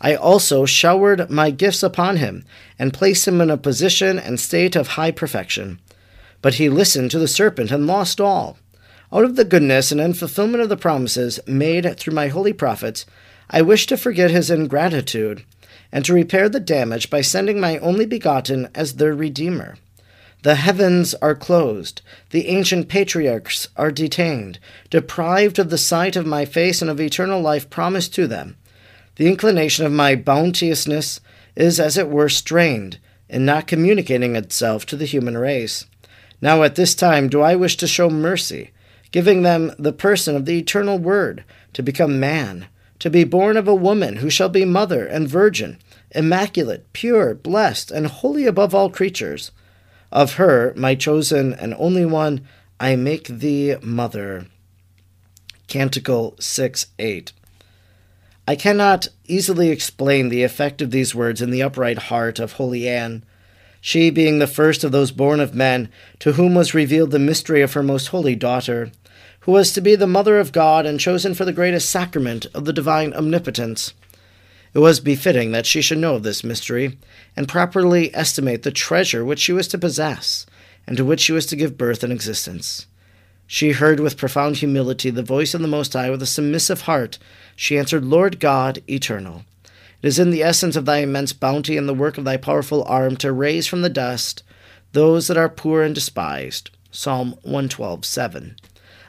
I 0.00 0.14
also 0.14 0.64
showered 0.64 1.28
my 1.28 1.50
gifts 1.50 1.82
upon 1.82 2.16
him 2.16 2.42
and 2.78 2.94
placed 2.94 3.28
him 3.28 3.42
in 3.42 3.50
a 3.50 3.58
position 3.58 4.18
and 4.18 4.40
state 4.40 4.74
of 4.76 4.88
high 4.88 5.10
perfection. 5.10 5.78
But 6.40 6.54
he 6.54 6.70
listened 6.70 7.10
to 7.10 7.18
the 7.18 7.28
serpent 7.28 7.70
and 7.70 7.86
lost 7.86 8.18
all. 8.18 8.56
Out 9.12 9.24
of 9.24 9.36
the 9.36 9.44
goodness 9.44 9.92
and 9.92 10.00
in 10.00 10.14
fulfillment 10.14 10.62
of 10.62 10.70
the 10.70 10.76
promises 10.78 11.38
made 11.46 11.98
through 11.98 12.14
my 12.14 12.28
holy 12.28 12.54
prophets, 12.54 13.04
I 13.50 13.60
wish 13.60 13.86
to 13.88 13.98
forget 13.98 14.30
his 14.30 14.50
ingratitude 14.50 15.44
and 15.92 16.02
to 16.06 16.14
repair 16.14 16.48
the 16.48 16.60
damage 16.60 17.10
by 17.10 17.20
sending 17.20 17.60
my 17.60 17.76
only 17.78 18.06
begotten 18.06 18.68
as 18.74 18.94
their 18.94 19.14
Redeemer. 19.14 19.76
The 20.42 20.54
heavens 20.54 21.14
are 21.14 21.34
closed, 21.34 22.00
the 22.30 22.48
ancient 22.48 22.88
patriarchs 22.88 23.68
are 23.76 23.90
detained, 23.90 24.58
deprived 24.88 25.58
of 25.58 25.70
the 25.70 25.78
sight 25.78 26.16
of 26.16 26.26
my 26.26 26.44
face 26.44 26.80
and 26.80 26.90
of 26.90 27.00
eternal 27.00 27.40
life 27.40 27.68
promised 27.68 28.14
to 28.14 28.26
them. 28.26 28.56
The 29.16 29.26
inclination 29.26 29.84
of 29.84 29.92
my 29.92 30.16
bounteousness 30.16 31.20
is 31.56 31.78
as 31.78 31.98
it 31.98 32.08
were 32.08 32.28
strained, 32.28 32.98
in 33.28 33.44
not 33.44 33.66
communicating 33.66 34.34
itself 34.34 34.86
to 34.86 34.96
the 34.96 35.04
human 35.04 35.36
race. 35.36 35.86
Now 36.40 36.62
at 36.62 36.74
this 36.74 36.94
time 36.94 37.28
do 37.28 37.42
I 37.42 37.54
wish 37.54 37.76
to 37.76 37.86
show 37.86 38.08
mercy, 38.08 38.70
giving 39.10 39.42
them 39.42 39.72
the 39.78 39.92
person 39.92 40.36
of 40.36 40.46
the 40.46 40.58
eternal 40.58 40.98
Word 40.98 41.44
to 41.74 41.82
become 41.82 42.18
man 42.18 42.66
to 43.00 43.10
be 43.10 43.24
born 43.24 43.56
of 43.56 43.66
a 43.66 43.74
woman 43.74 44.16
who 44.16 44.30
shall 44.30 44.50
be 44.50 44.64
mother 44.64 45.04
and 45.04 45.26
virgin, 45.26 45.78
immaculate, 46.12 46.92
pure, 46.92 47.34
blessed, 47.34 47.90
and 47.90 48.06
holy 48.06 48.46
above 48.46 48.74
all 48.74 48.90
creatures. 48.90 49.50
Of 50.12 50.34
her, 50.34 50.72
my 50.76 50.94
chosen 50.94 51.54
and 51.54 51.74
only 51.78 52.04
one, 52.04 52.46
I 52.78 52.96
make 52.96 53.28
thee 53.28 53.76
mother. 53.82 54.46
Canticle 55.68 56.34
6 56.40 56.86
8. 56.98 57.32
I 58.48 58.56
cannot 58.56 59.08
easily 59.26 59.70
explain 59.70 60.28
the 60.28 60.42
effect 60.42 60.82
of 60.82 60.90
these 60.90 61.14
words 61.14 61.40
in 61.40 61.50
the 61.50 61.62
upright 61.62 61.98
heart 61.98 62.40
of 62.40 62.54
Holy 62.54 62.88
Anne, 62.88 63.24
she 63.80 64.10
being 64.10 64.38
the 64.38 64.46
first 64.46 64.82
of 64.82 64.92
those 64.92 65.12
born 65.12 65.40
of 65.40 65.54
men 65.54 65.88
to 66.18 66.32
whom 66.32 66.54
was 66.54 66.74
revealed 66.74 67.12
the 67.12 67.18
mystery 67.18 67.62
of 67.62 67.74
her 67.74 67.82
most 67.82 68.08
holy 68.08 68.34
daughter 68.34 68.90
who 69.40 69.52
was 69.52 69.72
to 69.72 69.80
be 69.80 69.94
the 69.94 70.06
Mother 70.06 70.38
of 70.38 70.52
God 70.52 70.86
and 70.86 71.00
chosen 71.00 71.34
for 71.34 71.44
the 71.44 71.52
greatest 71.52 71.88
sacrament 71.88 72.46
of 72.54 72.66
the 72.66 72.72
divine 72.72 73.14
omnipotence. 73.14 73.94
It 74.72 74.78
was 74.78 75.00
befitting 75.00 75.52
that 75.52 75.66
she 75.66 75.82
should 75.82 75.98
know 75.98 76.14
of 76.14 76.22
this 76.22 76.44
mystery, 76.44 76.98
and 77.36 77.48
properly 77.48 78.14
estimate 78.14 78.62
the 78.62 78.70
treasure 78.70 79.24
which 79.24 79.40
she 79.40 79.52
was 79.52 79.66
to 79.68 79.78
possess, 79.78 80.46
and 80.86 80.96
to 80.96 81.04
which 81.04 81.20
she 81.20 81.32
was 81.32 81.46
to 81.46 81.56
give 81.56 81.78
birth 81.78 82.04
and 82.04 82.12
existence. 82.12 82.86
She 83.46 83.72
heard 83.72 83.98
with 83.98 84.16
profound 84.16 84.58
humility 84.58 85.10
the 85.10 85.24
voice 85.24 85.54
of 85.54 85.60
the 85.60 85.66
Most 85.66 85.92
High 85.92 86.08
with 86.08 86.22
a 86.22 86.26
submissive 86.26 86.82
heart. 86.82 87.18
She 87.56 87.76
answered, 87.76 88.04
Lord 88.04 88.38
God, 88.38 88.80
eternal. 88.88 89.44
It 90.02 90.06
is 90.06 90.20
in 90.20 90.30
the 90.30 90.44
essence 90.44 90.76
of 90.76 90.84
thy 90.84 90.98
immense 90.98 91.32
bounty 91.32 91.76
and 91.76 91.88
the 91.88 91.94
work 91.94 92.16
of 92.16 92.24
thy 92.24 92.36
powerful 92.36 92.84
arm 92.84 93.16
to 93.16 93.32
raise 93.32 93.66
from 93.66 93.82
the 93.82 93.88
dust 93.90 94.44
those 94.92 95.26
that 95.26 95.36
are 95.36 95.48
poor 95.48 95.82
and 95.82 95.94
despised. 95.94 96.70
Psalm 96.92 97.32
112 97.42 98.04
7. 98.04 98.56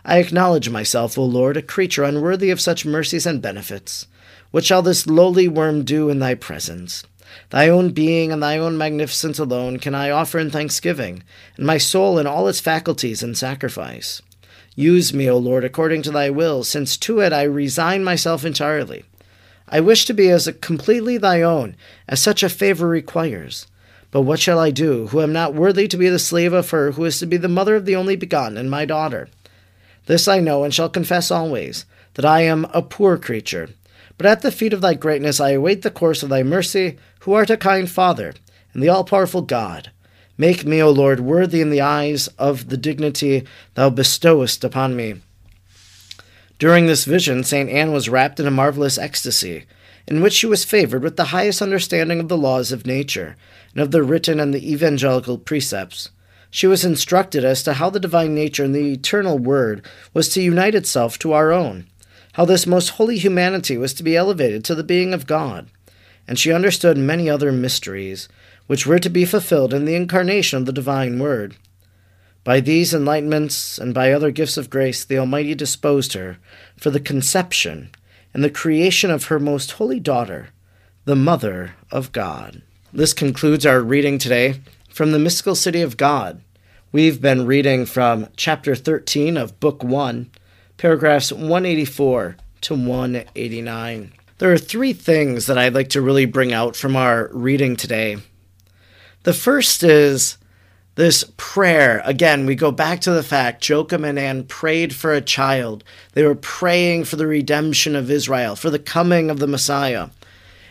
I 0.03 0.17
acknowledge 0.17 0.69
myself, 0.69 1.17
O 1.17 1.23
Lord, 1.23 1.55
a 1.55 1.61
creature 1.61 2.03
unworthy 2.03 2.49
of 2.49 2.59
such 2.59 2.85
mercies 2.85 3.27
and 3.27 3.41
benefits. 3.41 4.07
What 4.51 4.65
shall 4.65 4.81
this 4.81 5.07
lowly 5.07 5.47
worm 5.47 5.83
do 5.83 6.09
in 6.09 6.19
thy 6.19 6.35
presence? 6.35 7.03
Thy 7.49 7.69
own 7.69 7.91
being 7.91 8.31
and 8.31 8.43
thy 8.43 8.57
own 8.57 8.77
magnificence 8.77 9.39
alone 9.39 9.79
can 9.79 9.95
I 9.95 10.09
offer 10.09 10.39
in 10.39 10.49
thanksgiving, 10.49 11.23
and 11.57 11.65
my 11.65 11.77
soul 11.77 12.17
and 12.17 12.27
all 12.27 12.47
its 12.47 12.59
faculties 12.59 13.23
in 13.23 13.35
sacrifice. 13.35 14.21
Use 14.75 15.13
me, 15.13 15.29
O 15.29 15.37
Lord, 15.37 15.65
according 15.65 16.01
to 16.03 16.11
thy 16.11 16.29
will, 16.29 16.63
since 16.63 16.97
to 16.97 17.19
it 17.19 17.33
I 17.33 17.43
resign 17.43 18.03
myself 18.03 18.45
entirely. 18.45 19.03
I 19.67 19.79
wish 19.79 20.05
to 20.05 20.13
be 20.13 20.29
as 20.29 20.49
completely 20.59 21.17
thy 21.17 21.41
own 21.41 21.75
as 22.07 22.21
such 22.21 22.43
a 22.43 22.49
favor 22.49 22.87
requires. 22.87 23.67
But 24.11 24.21
what 24.21 24.39
shall 24.39 24.59
I 24.59 24.71
do, 24.71 25.07
who 25.07 25.21
am 25.21 25.31
not 25.31 25.53
worthy 25.53 25.87
to 25.87 25.97
be 25.97 26.09
the 26.09 26.19
slave 26.19 26.51
of 26.51 26.69
her 26.71 26.91
who 26.91 27.05
is 27.05 27.19
to 27.19 27.25
be 27.25 27.37
the 27.37 27.47
mother 27.47 27.75
of 27.75 27.85
the 27.85 27.95
only 27.95 28.17
begotten 28.17 28.57
and 28.57 28.69
my 28.69 28.83
daughter? 28.83 29.29
This 30.05 30.27
I 30.27 30.39
know 30.39 30.65
and 30.65 30.73
shall 30.73 30.89
confess 30.89 31.31
always, 31.31 31.85
that 32.15 32.25
I 32.25 32.41
am 32.41 32.65
a 32.73 32.81
poor 32.81 33.17
creature. 33.17 33.69
But 34.21 34.29
at 34.29 34.41
the 34.43 34.51
feet 34.51 34.71
of 34.71 34.81
thy 34.81 34.93
greatness 34.93 35.39
I 35.39 35.49
await 35.49 35.81
the 35.81 35.89
course 35.89 36.21
of 36.21 36.29
thy 36.29 36.43
mercy, 36.43 36.99
who 37.21 37.33
art 37.33 37.49
a 37.49 37.57
kind 37.57 37.89
Father, 37.89 38.35
and 38.71 38.83
the 38.83 38.87
all 38.87 39.03
powerful 39.03 39.41
God. 39.41 39.89
Make 40.37 40.63
me, 40.63 40.79
O 40.79 40.91
Lord, 40.91 41.21
worthy 41.21 41.59
in 41.59 41.71
the 41.71 41.81
eyes 41.81 42.27
of 42.37 42.69
the 42.69 42.77
dignity 42.77 43.47
thou 43.73 43.89
bestowest 43.89 44.63
upon 44.63 44.95
me. 44.95 45.21
During 46.59 46.85
this 46.85 47.05
vision, 47.05 47.43
St. 47.43 47.67
Anne 47.67 47.93
was 47.93 48.09
wrapped 48.09 48.39
in 48.39 48.45
a 48.45 48.51
marvelous 48.51 48.99
ecstasy, 48.99 49.65
in 50.07 50.21
which 50.21 50.33
she 50.33 50.45
was 50.45 50.63
favored 50.63 51.01
with 51.01 51.17
the 51.17 51.33
highest 51.33 51.59
understanding 51.59 52.19
of 52.19 52.27
the 52.27 52.37
laws 52.37 52.71
of 52.71 52.85
nature, 52.85 53.35
and 53.73 53.81
of 53.81 53.89
the 53.89 54.03
written 54.03 54.39
and 54.39 54.53
the 54.53 54.71
evangelical 54.71 55.39
precepts. 55.39 56.11
She 56.51 56.67
was 56.67 56.85
instructed 56.85 57.43
as 57.43 57.63
to 57.63 57.73
how 57.73 57.89
the 57.89 57.99
divine 57.99 58.35
nature 58.35 58.65
and 58.65 58.75
the 58.75 58.93
eternal 58.93 59.39
Word 59.39 59.83
was 60.13 60.29
to 60.29 60.43
unite 60.43 60.75
itself 60.75 61.17
to 61.17 61.33
our 61.33 61.51
own, 61.51 61.87
how 62.33 62.45
this 62.45 62.65
most 62.65 62.89
holy 62.89 63.17
humanity 63.17 63.77
was 63.77 63.93
to 63.93 64.03
be 64.03 64.15
elevated 64.15 64.63
to 64.65 64.75
the 64.75 64.83
being 64.83 65.13
of 65.13 65.27
God, 65.27 65.69
and 66.27 66.39
she 66.39 66.51
understood 66.51 66.97
many 66.97 67.29
other 67.29 67.51
mysteries, 67.51 68.29
which 68.67 68.85
were 68.85 68.99
to 68.99 69.09
be 69.09 69.25
fulfilled 69.25 69.73
in 69.73 69.85
the 69.85 69.95
incarnation 69.95 70.59
of 70.59 70.65
the 70.65 70.71
divine 70.71 71.19
Word. 71.19 71.55
By 72.43 72.59
these 72.59 72.93
enlightenments 72.93 73.77
and 73.79 73.93
by 73.93 74.11
other 74.11 74.31
gifts 74.31 74.57
of 74.57 74.69
grace, 74.69 75.05
the 75.05 75.17
Almighty 75.17 75.53
disposed 75.53 76.13
her 76.13 76.37
for 76.77 76.89
the 76.89 76.99
conception 76.99 77.91
and 78.33 78.43
the 78.43 78.49
creation 78.49 79.11
of 79.11 79.25
her 79.25 79.39
most 79.39 79.73
holy 79.73 79.99
daughter, 79.99 80.49
the 81.05 81.15
Mother 81.15 81.75
of 81.91 82.11
God. 82.11 82.61
This 82.93 83.13
concludes 83.13 83.65
our 83.65 83.81
reading 83.81 84.17
today 84.17 84.61
from 84.89 85.11
the 85.11 85.19
mystical 85.19 85.55
city 85.55 85.81
of 85.81 85.97
God. 85.97 86.41
We've 86.91 87.21
been 87.21 87.45
reading 87.45 87.85
from 87.85 88.27
chapter 88.35 88.75
13 88.75 89.37
of 89.37 89.59
book 89.59 89.83
1, 89.83 90.29
paragraphs 90.81 91.31
184 91.31 92.37
to 92.61 92.73
189. 92.73 94.13
There 94.39 94.51
are 94.51 94.57
three 94.57 94.93
things 94.93 95.45
that 95.45 95.55
I'd 95.55 95.75
like 95.75 95.89
to 95.89 96.01
really 96.01 96.25
bring 96.25 96.53
out 96.53 96.75
from 96.75 96.95
our 96.95 97.29
reading 97.31 97.75
today. 97.75 98.17
The 99.21 99.33
first 99.33 99.83
is 99.83 100.39
this 100.95 101.23
prayer. 101.37 102.01
Again, 102.03 102.47
we 102.47 102.55
go 102.55 102.71
back 102.71 102.99
to 103.01 103.11
the 103.11 103.21
fact 103.21 103.69
Joachim 103.69 104.03
and 104.03 104.17
Anne 104.17 104.45
prayed 104.45 104.95
for 104.95 105.13
a 105.13 105.21
child. 105.21 105.83
They 106.13 106.23
were 106.23 106.33
praying 106.33 107.03
for 107.03 107.15
the 107.15 107.27
redemption 107.27 107.95
of 107.95 108.09
Israel, 108.09 108.55
for 108.55 108.71
the 108.71 108.79
coming 108.79 109.29
of 109.29 109.37
the 109.37 109.45
Messiah. 109.45 110.09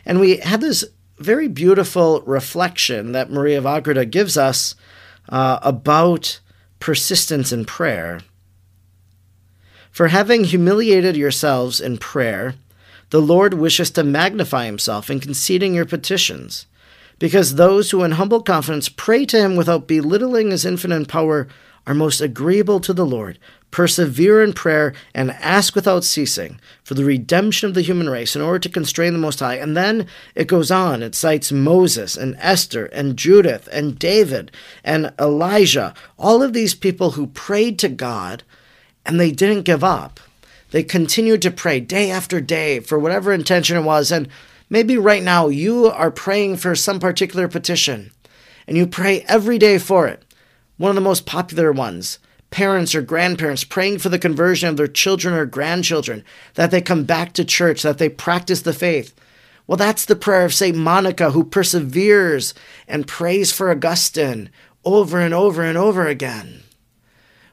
And 0.04 0.18
we 0.18 0.38
had 0.38 0.60
this 0.60 0.84
very 1.18 1.46
beautiful 1.46 2.22
reflection 2.22 3.12
that 3.12 3.30
Maria 3.30 3.58
of 3.58 3.64
Agreda 3.66 4.06
gives 4.06 4.36
us 4.36 4.74
uh, 5.28 5.60
about 5.62 6.40
persistence 6.80 7.52
in 7.52 7.64
prayer. 7.64 8.22
For 9.90 10.08
having 10.08 10.44
humiliated 10.44 11.16
yourselves 11.16 11.80
in 11.80 11.98
prayer, 11.98 12.54
the 13.10 13.20
Lord 13.20 13.54
wishes 13.54 13.90
to 13.92 14.04
magnify 14.04 14.66
himself 14.66 15.10
in 15.10 15.20
conceding 15.20 15.74
your 15.74 15.84
petitions, 15.84 16.66
because 17.18 17.56
those 17.56 17.90
who 17.90 18.04
in 18.04 18.12
humble 18.12 18.42
confidence 18.42 18.88
pray 18.88 19.26
to 19.26 19.38
him 19.38 19.56
without 19.56 19.88
belittling 19.88 20.50
his 20.50 20.64
infinite 20.64 21.08
power 21.08 21.48
are 21.86 21.94
most 21.94 22.20
agreeable 22.20 22.78
to 22.80 22.92
the 22.92 23.04
Lord, 23.04 23.38
persevere 23.72 24.42
in 24.42 24.52
prayer, 24.52 24.92
and 25.12 25.32
ask 25.32 25.74
without 25.74 26.04
ceasing 26.04 26.60
for 26.84 26.94
the 26.94 27.04
redemption 27.04 27.68
of 27.68 27.74
the 27.74 27.82
human 27.82 28.08
race 28.08 28.36
in 28.36 28.42
order 28.42 28.58
to 28.60 28.68
constrain 28.68 29.12
the 29.12 29.18
Most 29.18 29.40
High. 29.40 29.56
And 29.56 29.76
then 29.76 30.06
it 30.34 30.46
goes 30.46 30.70
on. 30.70 31.02
It 31.02 31.14
cites 31.14 31.50
Moses 31.50 32.16
and 32.16 32.36
Esther 32.38 32.86
and 32.86 33.16
Judith 33.16 33.68
and 33.72 33.98
David 33.98 34.52
and 34.84 35.12
Elijah, 35.18 35.94
all 36.16 36.42
of 36.42 36.52
these 36.52 36.74
people 36.74 37.12
who 37.12 37.26
prayed 37.26 37.78
to 37.80 37.88
God 37.88 38.44
and 39.10 39.18
they 39.18 39.32
didn't 39.32 39.64
give 39.64 39.82
up. 39.82 40.20
They 40.70 40.84
continued 40.84 41.42
to 41.42 41.50
pray 41.50 41.80
day 41.80 42.12
after 42.12 42.40
day 42.40 42.78
for 42.78 42.96
whatever 42.96 43.32
intention 43.32 43.76
it 43.76 43.82
was. 43.82 44.12
And 44.12 44.28
maybe 44.70 44.96
right 44.96 45.22
now 45.22 45.48
you 45.48 45.86
are 45.86 46.12
praying 46.12 46.58
for 46.58 46.76
some 46.76 47.00
particular 47.00 47.48
petition 47.48 48.12
and 48.68 48.76
you 48.76 48.86
pray 48.86 49.22
every 49.22 49.58
day 49.58 49.78
for 49.78 50.06
it. 50.06 50.24
One 50.76 50.90
of 50.90 50.94
the 50.94 51.00
most 51.00 51.26
popular 51.26 51.72
ones 51.72 52.20
parents 52.50 52.96
or 52.96 53.02
grandparents 53.02 53.62
praying 53.62 53.98
for 53.98 54.08
the 54.08 54.18
conversion 54.18 54.68
of 54.68 54.76
their 54.76 54.88
children 54.88 55.34
or 55.34 55.46
grandchildren, 55.46 56.24
that 56.54 56.72
they 56.72 56.80
come 56.80 57.04
back 57.04 57.32
to 57.32 57.44
church, 57.44 57.82
that 57.82 57.98
they 57.98 58.08
practice 58.08 58.62
the 58.62 58.72
faith. 58.72 59.14
Well, 59.68 59.76
that's 59.76 60.04
the 60.04 60.16
prayer 60.16 60.44
of 60.44 60.52
St. 60.52 60.76
Monica, 60.76 61.30
who 61.30 61.44
perseveres 61.44 62.52
and 62.88 63.06
prays 63.06 63.52
for 63.52 63.70
Augustine 63.70 64.50
over 64.84 65.20
and 65.20 65.32
over 65.32 65.62
and 65.62 65.78
over 65.78 66.08
again. 66.08 66.64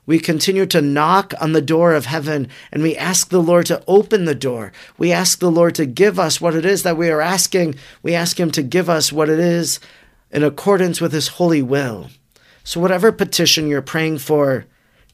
We 0.08 0.18
continue 0.20 0.66
to 0.68 0.82
knock 0.82 1.34
on 1.40 1.52
the 1.52 1.62
door 1.62 1.94
of 1.94 2.08
heaven 2.08 2.48
and 2.72 2.82
we 2.82 2.98
ask 2.98 3.30
the 3.30 3.42
Lord 3.42 3.68
to 3.68 3.84
open 3.88 4.26
the 4.26 4.34
door. 4.34 4.72
We 4.98 5.12
ask 5.12 5.38
the 5.38 5.52
Lord 5.52 5.76
to 5.76 5.86
give 5.86 6.18
us 6.18 6.42
what 6.42 6.56
it 6.56 6.66
is 6.66 6.82
that 6.82 6.98
we 6.98 7.10
are 7.10 7.22
asking. 7.22 7.76
We 8.02 8.16
ask 8.16 8.40
Him 8.40 8.50
to 8.52 8.64
give 8.64 8.90
us 8.90 9.12
what 9.12 9.30
it 9.30 9.38
is 9.38 9.80
in 10.32 10.44
accordance 10.44 11.00
with 11.00 11.12
His 11.12 11.28
holy 11.28 11.62
will. 11.62 12.10
So, 12.64 12.80
whatever 12.80 13.12
petition 13.12 13.68
you're 13.68 13.82
praying 13.82 14.18
for, 14.20 14.66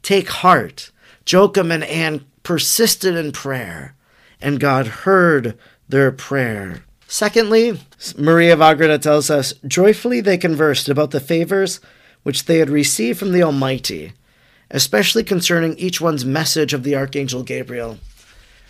take 0.01 0.29
heart. 0.29 0.91
Joachim 1.27 1.71
and 1.71 1.83
Anne 1.83 2.25
persisted 2.43 3.15
in 3.15 3.31
prayer, 3.31 3.95
and 4.41 4.59
God 4.59 4.87
heard 4.87 5.57
their 5.87 6.11
prayer. 6.11 6.83
Secondly, 7.07 7.79
Maria 8.17 8.53
of 8.53 8.61
Agreda 8.61 8.97
tells 8.97 9.29
us, 9.29 9.53
joyfully 9.67 10.19
they 10.19 10.37
conversed 10.37 10.89
about 10.89 11.11
the 11.11 11.19
favors 11.19 11.79
which 12.23 12.45
they 12.45 12.57
had 12.57 12.69
received 12.69 13.19
from 13.19 13.31
the 13.31 13.43
Almighty, 13.43 14.13
especially 14.73 15.23
concerning 15.23 15.77
each 15.77 16.01
one's 16.01 16.25
message 16.25 16.73
of 16.73 16.83
the 16.83 16.95
Archangel 16.95 17.43
Gabriel. 17.43 17.99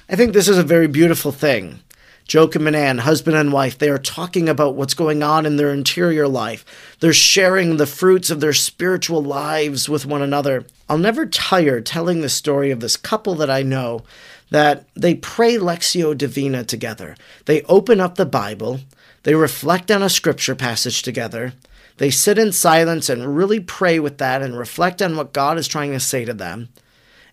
I 0.07 0.15
think 0.15 0.33
this 0.33 0.49
is 0.49 0.57
a 0.59 0.63
very 0.63 0.87
beautiful 0.87 1.31
thing. 1.31 1.79
Joachim 2.27 2.67
and 2.67 2.75
Anne, 2.75 2.99
husband 2.99 3.35
and 3.35 3.51
wife, 3.51 3.77
they 3.77 3.89
are 3.89 3.97
talking 3.97 4.47
about 4.47 4.75
what's 4.75 4.93
going 4.93 5.23
on 5.23 5.45
in 5.45 5.57
their 5.57 5.73
interior 5.73 6.27
life. 6.27 6.95
They're 6.99 7.13
sharing 7.13 7.77
the 7.77 7.85
fruits 7.85 8.29
of 8.29 8.39
their 8.39 8.53
spiritual 8.53 9.21
lives 9.21 9.89
with 9.89 10.05
one 10.05 10.21
another. 10.21 10.65
I'll 10.87 10.97
never 10.97 11.25
tire 11.25 11.81
telling 11.81 12.21
the 12.21 12.29
story 12.29 12.71
of 12.71 12.79
this 12.79 12.97
couple 12.97 13.35
that 13.35 13.49
I 13.49 13.63
know 13.63 14.03
that 14.51 14.85
they 14.95 15.15
pray 15.15 15.55
Lectio 15.55 16.17
Divina 16.17 16.63
together. 16.63 17.15
They 17.45 17.63
open 17.63 17.99
up 17.99 18.15
the 18.15 18.25
Bible, 18.25 18.81
they 19.23 19.35
reflect 19.35 19.89
on 19.89 20.03
a 20.03 20.09
scripture 20.09 20.55
passage 20.55 21.01
together, 21.01 21.53
they 21.97 22.09
sit 22.09 22.37
in 22.37 22.51
silence 22.51 23.09
and 23.09 23.35
really 23.35 23.59
pray 23.59 23.99
with 23.99 24.17
that 24.17 24.41
and 24.41 24.57
reflect 24.57 25.01
on 25.01 25.15
what 25.15 25.33
God 25.33 25.57
is 25.57 25.67
trying 25.67 25.91
to 25.91 25.99
say 25.99 26.25
to 26.25 26.33
them. 26.33 26.69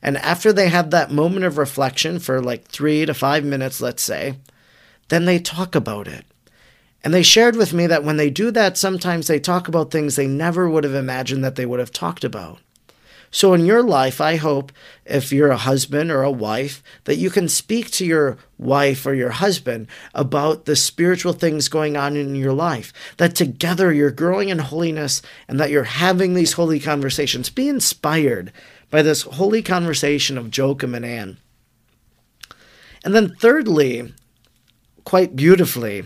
And 0.02 0.16
after 0.18 0.52
they 0.52 0.68
have 0.68 0.90
that 0.90 1.10
moment 1.10 1.44
of 1.44 1.58
reflection 1.58 2.18
for 2.18 2.40
like 2.40 2.66
three 2.68 3.04
to 3.06 3.14
five 3.14 3.44
minutes, 3.44 3.80
let's 3.80 4.02
say, 4.02 4.36
then 5.08 5.24
they 5.24 5.38
talk 5.38 5.74
about 5.74 6.08
it. 6.08 6.24
And 7.02 7.14
they 7.14 7.22
shared 7.22 7.56
with 7.56 7.72
me 7.72 7.86
that 7.86 8.04
when 8.04 8.16
they 8.18 8.30
do 8.30 8.50
that, 8.50 8.76
sometimes 8.76 9.26
they 9.26 9.40
talk 9.40 9.68
about 9.68 9.90
things 9.90 10.16
they 10.16 10.26
never 10.26 10.68
would 10.68 10.84
have 10.84 10.94
imagined 10.94 11.42
that 11.44 11.56
they 11.56 11.66
would 11.66 11.80
have 11.80 11.92
talked 11.92 12.24
about. 12.24 12.58
So, 13.32 13.54
in 13.54 13.64
your 13.64 13.82
life, 13.82 14.20
I 14.20 14.36
hope 14.36 14.72
if 15.04 15.32
you're 15.32 15.52
a 15.52 15.56
husband 15.56 16.10
or 16.10 16.22
a 16.22 16.32
wife, 16.32 16.82
that 17.04 17.16
you 17.16 17.30
can 17.30 17.48
speak 17.48 17.90
to 17.92 18.04
your 18.04 18.38
wife 18.58 19.06
or 19.06 19.14
your 19.14 19.30
husband 19.30 19.86
about 20.14 20.64
the 20.64 20.74
spiritual 20.74 21.32
things 21.32 21.68
going 21.68 21.96
on 21.96 22.16
in 22.16 22.34
your 22.34 22.52
life. 22.52 22.92
That 23.18 23.36
together 23.36 23.92
you're 23.92 24.10
growing 24.10 24.48
in 24.48 24.58
holiness 24.58 25.22
and 25.46 25.60
that 25.60 25.70
you're 25.70 25.84
having 25.84 26.34
these 26.34 26.54
holy 26.54 26.80
conversations. 26.80 27.50
Be 27.50 27.68
inspired 27.68 28.52
by 28.90 29.02
this 29.02 29.22
holy 29.22 29.62
conversation 29.62 30.36
of 30.36 30.56
Joachim 30.56 30.96
and 30.96 31.04
Anne. 31.04 31.36
And 33.04 33.14
then, 33.14 33.36
thirdly, 33.36 34.12
quite 35.04 35.36
beautifully. 35.36 36.04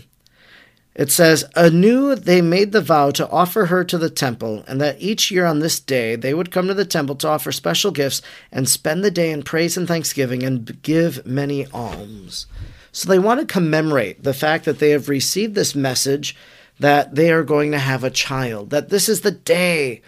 It 0.95 1.11
says, 1.11 1.45
Anew 1.57 2.15
they 2.15 2.41
made 2.41 2.71
the 2.71 2.81
vow 2.81 3.11
to 3.13 3.29
offer 3.29 3.67
her 3.67 3.83
to 3.85 3.99
the 3.99 4.11
temple, 4.11 4.65
and 4.69 4.81
that 4.81 5.01
each 5.01 5.31
year 5.31 5.45
on 5.45 5.59
this 5.59 5.81
day 5.81 6.15
they 6.15 6.35
would 6.35 6.53
come 6.53 6.69
to 6.69 6.75
the 6.75 6.85
temple 6.85 7.17
to 7.17 7.29
offer 7.29 7.51
special 7.51 7.91
gifts 7.91 8.23
and 8.53 8.69
spend 8.69 9.03
the 9.03 9.11
day 9.11 9.33
in 9.33 9.43
praise 9.43 9.77
and 9.77 9.89
thanksgiving 9.89 10.45
and 10.45 10.81
give 10.83 11.27
many 11.27 11.67
alms. 11.73 12.47
So 12.93 13.09
they 13.09 13.19
want 13.19 13.41
to 13.41 13.47
commemorate 13.47 14.23
the 14.23 14.35
fact 14.35 14.65
that 14.67 14.79
they 14.79 14.91
have 14.91 15.09
received 15.09 15.57
this 15.57 15.75
message 15.75 16.37
that 16.79 17.17
they 17.17 17.33
are 17.33 17.43
going 17.43 17.73
to 17.73 17.79
have 17.79 18.05
a 18.05 18.11
child, 18.11 18.71
that 18.71 18.89
this 18.89 19.09
is 19.09 19.23
the 19.23 19.33
day 19.33 20.01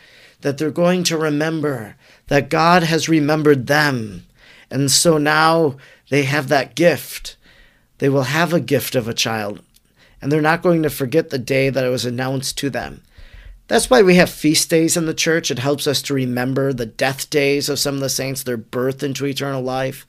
that 0.43 0.59
they're 0.59 0.71
going 0.71 1.03
to 1.05 1.17
remember, 1.17 1.97
that 2.29 2.49
God 2.49 2.85
has 2.85 3.09
remembered 3.09 3.67
them. 3.67 4.25
And 4.71 4.91
so 4.91 5.19
now 5.19 5.77
they 6.11 6.25
have 6.25 6.49
that 6.49 6.77
gift 6.77 7.37
they 7.99 8.09
will 8.09 8.25
have 8.25 8.53
a 8.53 8.61
gift 8.61 8.95
of 8.95 9.09
a 9.09 9.15
child, 9.15 9.63
and 10.27 10.33
they're 10.33 10.43
not 10.43 10.61
going 10.61 10.83
to 10.83 10.91
forget 10.91 11.31
the 11.31 11.39
day 11.39 11.71
that 11.71 11.85
it 11.85 11.89
was 11.89 12.05
announced 12.05 12.59
to 12.59 12.69
them. 12.69 13.01
That's 13.69 13.89
why 13.89 14.03
we 14.03 14.17
have 14.17 14.29
feast 14.29 14.69
days 14.69 14.97
in 14.97 15.07
the 15.07 15.15
church. 15.15 15.53
It 15.53 15.61
helps 15.61 15.87
us 15.87 16.03
to 16.03 16.15
remember 16.15 16.73
the 16.73 16.85
death 16.85 17.31
days 17.31 17.69
of 17.69 17.79
some 17.79 17.95
of 17.95 18.01
the 18.01 18.09
saints, 18.09 18.43
their 18.43 18.57
birth 18.57 19.05
into 19.05 19.25
eternal 19.25 19.63
life. 19.63 20.05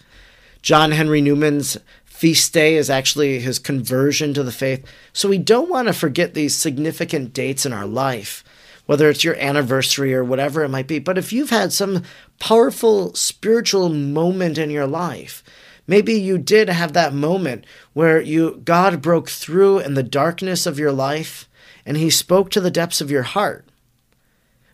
John 0.64 0.90
Henry 0.90 1.22
Newman's 1.22 1.78
feast 2.04 2.52
day 2.52 2.78
is 2.78 2.90
actually 2.90 3.40
his 3.40 3.60
conversion 3.60 4.34
to 4.34 4.42
the 4.42 4.52
faith. 4.52 4.84
So 5.14 5.30
we 5.30 5.38
don't 5.38 5.70
want 5.70 5.88
to 5.88 5.94
forget 5.94 6.34
these 6.34 6.56
significant 6.56 7.32
dates 7.32 7.64
in 7.64 7.72
our 7.72 7.86
life, 7.86 8.44
whether 8.88 9.12
it's 9.12 9.24
your 9.24 9.36
anniversary 9.36 10.16
or 10.16 10.24
whatever 10.24 10.64
it 10.64 10.70
might 10.70 10.88
be. 10.88 10.98
But 10.98 11.20
if 11.20 11.32
you've 11.32 11.52
had 11.52 11.72
some 11.72 12.02
powerful 12.40 13.14
spiritual 13.14 13.90
moment 13.90 14.58
in 14.58 14.72
your 14.72 14.88
life, 14.88 15.44
maybe 15.88 16.14
you 16.14 16.38
did 16.38 16.70
have 16.70 16.94
that 16.94 17.14
moment 17.14 17.66
where 17.94 18.22
you 18.22 18.62
God 18.64 19.02
broke 19.02 19.30
through 19.30 19.80
in 19.80 19.96
the 19.96 20.04
darkness 20.04 20.66
of 20.66 20.78
your 20.78 20.92
life 20.92 21.50
and 21.86 21.98
he 21.98 22.10
spoke 22.10 22.52
to 22.52 22.62
the 22.62 22.72
depths 22.72 23.02
of 23.02 23.10
your 23.10 23.24
heart. 23.24 23.66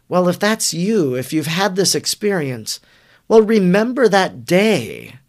Well, 0.09 0.27
if 0.27 0.39
that's 0.39 0.73
you, 0.73 1.15
if 1.15 1.31
you've 1.31 1.47
had 1.47 1.75
this 1.75 1.95
experience, 1.95 2.79
well, 3.27 3.41
remember 3.41 4.09
that 4.09 4.45
day 4.45 5.19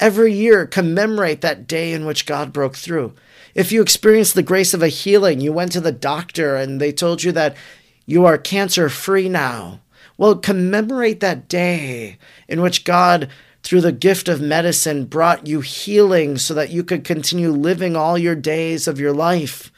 Every 0.00 0.32
year, 0.32 0.66
commemorate 0.66 1.42
that 1.42 1.66
day 1.66 1.92
in 1.92 2.06
which 2.06 2.24
God 2.24 2.54
broke 2.54 2.74
through. 2.74 3.12
If 3.54 3.70
you 3.70 3.82
experienced 3.82 4.34
the 4.34 4.42
grace 4.42 4.72
of 4.72 4.82
a 4.82 4.88
healing, 4.88 5.42
you 5.42 5.52
went 5.52 5.72
to 5.72 5.80
the 5.80 5.92
doctor 5.92 6.56
and 6.56 6.80
they 6.80 6.90
told 6.90 7.22
you 7.22 7.32
that 7.32 7.54
you 8.06 8.24
are 8.24 8.38
cancer 8.38 8.88
free 8.88 9.28
now. 9.28 9.80
Well, 10.16 10.36
commemorate 10.36 11.20
that 11.20 11.48
day 11.48 12.16
in 12.48 12.62
which 12.62 12.84
God, 12.84 13.28
through 13.62 13.80
the 13.82 13.92
gift 13.92 14.28
of 14.28 14.40
medicine, 14.40 15.04
brought 15.04 15.46
you 15.46 15.60
healing 15.60 16.38
so 16.38 16.54
that 16.54 16.70
you 16.70 16.82
could 16.82 17.04
continue 17.04 17.50
living 17.50 17.96
all 17.96 18.16
your 18.16 18.34
days 18.34 18.88
of 18.88 18.98
your 18.98 19.12
life 19.12 19.70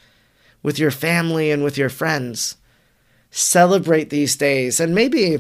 with 0.63 0.79
your 0.79 0.91
family 0.91 1.51
and 1.51 1.65
with 1.65 1.77
your 1.77 1.89
friends. 1.89 2.57
Celebrate 3.31 4.11
these 4.11 4.37
days 4.37 4.79
and 4.79 4.95
maybe 4.95 5.39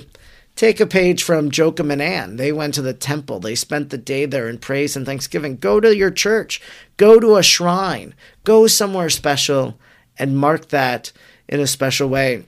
Take 0.54 0.80
a 0.80 0.86
page 0.86 1.22
from 1.22 1.50
Joachim 1.52 1.90
and 1.90 2.02
Anne. 2.02 2.36
They 2.36 2.52
went 2.52 2.74
to 2.74 2.82
the 2.82 2.92
temple. 2.92 3.40
They 3.40 3.54
spent 3.54 3.90
the 3.90 3.98
day 3.98 4.26
there 4.26 4.48
in 4.48 4.58
praise 4.58 4.96
and 4.96 5.06
thanksgiving. 5.06 5.56
Go 5.56 5.80
to 5.80 5.96
your 5.96 6.10
church. 6.10 6.60
Go 6.96 7.18
to 7.18 7.36
a 7.36 7.42
shrine. 7.42 8.14
Go 8.44 8.66
somewhere 8.66 9.10
special 9.10 9.78
and 10.18 10.36
mark 10.36 10.68
that 10.68 11.10
in 11.48 11.58
a 11.58 11.66
special 11.66 12.08
way. 12.08 12.44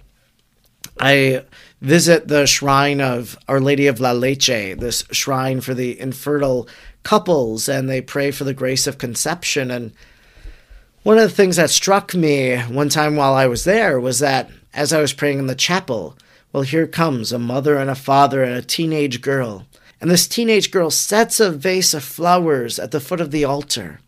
I 1.01 1.45
visit 1.81 2.29
the 2.29 2.47
shrine 2.47 3.01
of 3.01 3.37
Our 3.49 3.61
Lady 3.61 3.87
of 3.87 4.01
La 4.01 4.13
Leche, 4.13 4.77
this 4.79 5.05
shrine 5.11 5.61
for 5.61 5.75
the 5.75 5.99
infertile 6.01 6.69
couples, 7.03 7.69
and 7.69 7.89
they 7.89 8.01
pray 8.01 8.31
for 8.31 8.45
the 8.45 8.55
grace 8.55 8.87
of 8.87 8.99
conception. 8.99 9.71
And 9.71 9.93
one 11.03 11.19
of 11.19 11.25
the 11.25 11.37
things 11.37 11.57
that 11.57 11.71
struck 11.71 12.15
me 12.15 12.57
one 12.59 12.89
time 12.89 13.17
while 13.17 13.35
I 13.35 13.47
was 13.47 13.65
there 13.65 14.01
was 14.01 14.21
that 14.21 14.51
as 14.73 14.93
I 14.93 15.01
was 15.01 15.13
praying 15.13 15.39
in 15.39 15.47
the 15.47 15.55
chapel, 15.55 16.17
well, 16.53 16.63
here 16.63 16.87
comes 16.87 17.33
a 17.33 17.39
mother 17.39 17.77
and 17.77 17.91
a 17.91 17.95
father 17.95 18.43
and 18.43 18.55
a 18.55 18.63
teenage 18.63 19.21
girl. 19.21 19.67
And 20.01 20.11
this 20.11 20.29
teenage 20.29 20.71
girl 20.71 20.91
sets 20.91 21.41
a 21.41 21.51
vase 21.51 21.95
of 21.95 22.05
flowers 22.05 22.79
at 22.79 22.91
the 22.91 23.01
foot 23.01 23.21
of 23.21 23.31
the 23.31 23.45
altar. 23.45 24.01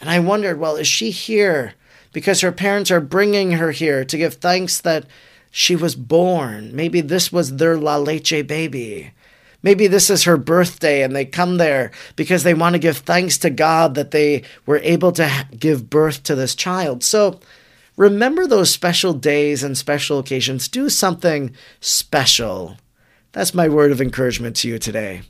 And 0.00 0.08
I 0.08 0.18
wondered, 0.18 0.58
well, 0.58 0.76
is 0.76 0.86
she 0.86 1.10
here 1.10 1.74
because 2.12 2.40
her 2.40 2.52
parents 2.52 2.90
are 2.90 3.00
bringing 3.00 3.52
her 3.52 3.70
here 3.70 4.04
to 4.04 4.18
give 4.18 4.34
thanks 4.34 4.80
that 4.80 5.06
she 5.50 5.76
was 5.76 5.94
born? 5.94 6.74
Maybe 6.74 7.00
this 7.00 7.32
was 7.32 7.56
their 7.56 7.76
La 7.76 7.96
Leche 7.96 8.46
baby. 8.46 9.12
Maybe 9.62 9.86
this 9.86 10.08
is 10.08 10.24
her 10.24 10.36
birthday 10.36 11.02
and 11.02 11.14
they 11.14 11.24
come 11.24 11.58
there 11.58 11.90
because 12.16 12.42
they 12.44 12.54
want 12.54 12.74
to 12.74 12.78
give 12.78 12.98
thanks 12.98 13.36
to 13.38 13.50
God 13.50 13.94
that 13.94 14.10
they 14.10 14.42
were 14.64 14.78
able 14.78 15.12
to 15.12 15.46
give 15.58 15.90
birth 15.90 16.22
to 16.24 16.34
this 16.34 16.54
child. 16.54 17.04
So 17.04 17.40
remember 17.96 18.46
those 18.46 18.70
special 18.70 19.12
days 19.12 19.62
and 19.62 19.76
special 19.76 20.18
occasions. 20.18 20.68
Do 20.68 20.88
something 20.88 21.54
special. 21.80 22.78
That's 23.32 23.54
my 23.54 23.68
word 23.68 23.92
of 23.92 24.00
encouragement 24.00 24.56
to 24.56 24.68
you 24.68 24.78
today. 24.78 25.22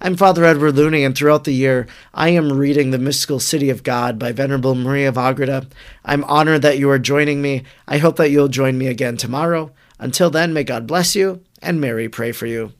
I'm 0.00 0.16
Father 0.16 0.44
Edward 0.44 0.76
Looney, 0.76 1.02
and 1.02 1.12
throughout 1.12 1.42
the 1.42 1.52
year, 1.52 1.88
I 2.14 2.28
am 2.28 2.52
reading 2.52 2.92
The 2.92 2.98
Mystical 2.98 3.40
City 3.40 3.68
of 3.68 3.82
God 3.82 4.16
by 4.16 4.30
Venerable 4.30 4.76
Maria 4.76 5.08
of 5.08 5.18
Agreda. 5.18 5.66
I'm 6.04 6.22
honored 6.24 6.62
that 6.62 6.78
you 6.78 6.88
are 6.90 7.00
joining 7.00 7.42
me. 7.42 7.64
I 7.88 7.98
hope 7.98 8.14
that 8.16 8.30
you'll 8.30 8.46
join 8.46 8.78
me 8.78 8.86
again 8.86 9.16
tomorrow. 9.16 9.72
Until 9.98 10.30
then, 10.30 10.52
may 10.52 10.62
God 10.62 10.86
bless 10.86 11.16
you, 11.16 11.42
and 11.60 11.80
Mary 11.80 12.08
pray 12.08 12.30
for 12.30 12.46
you. 12.46 12.74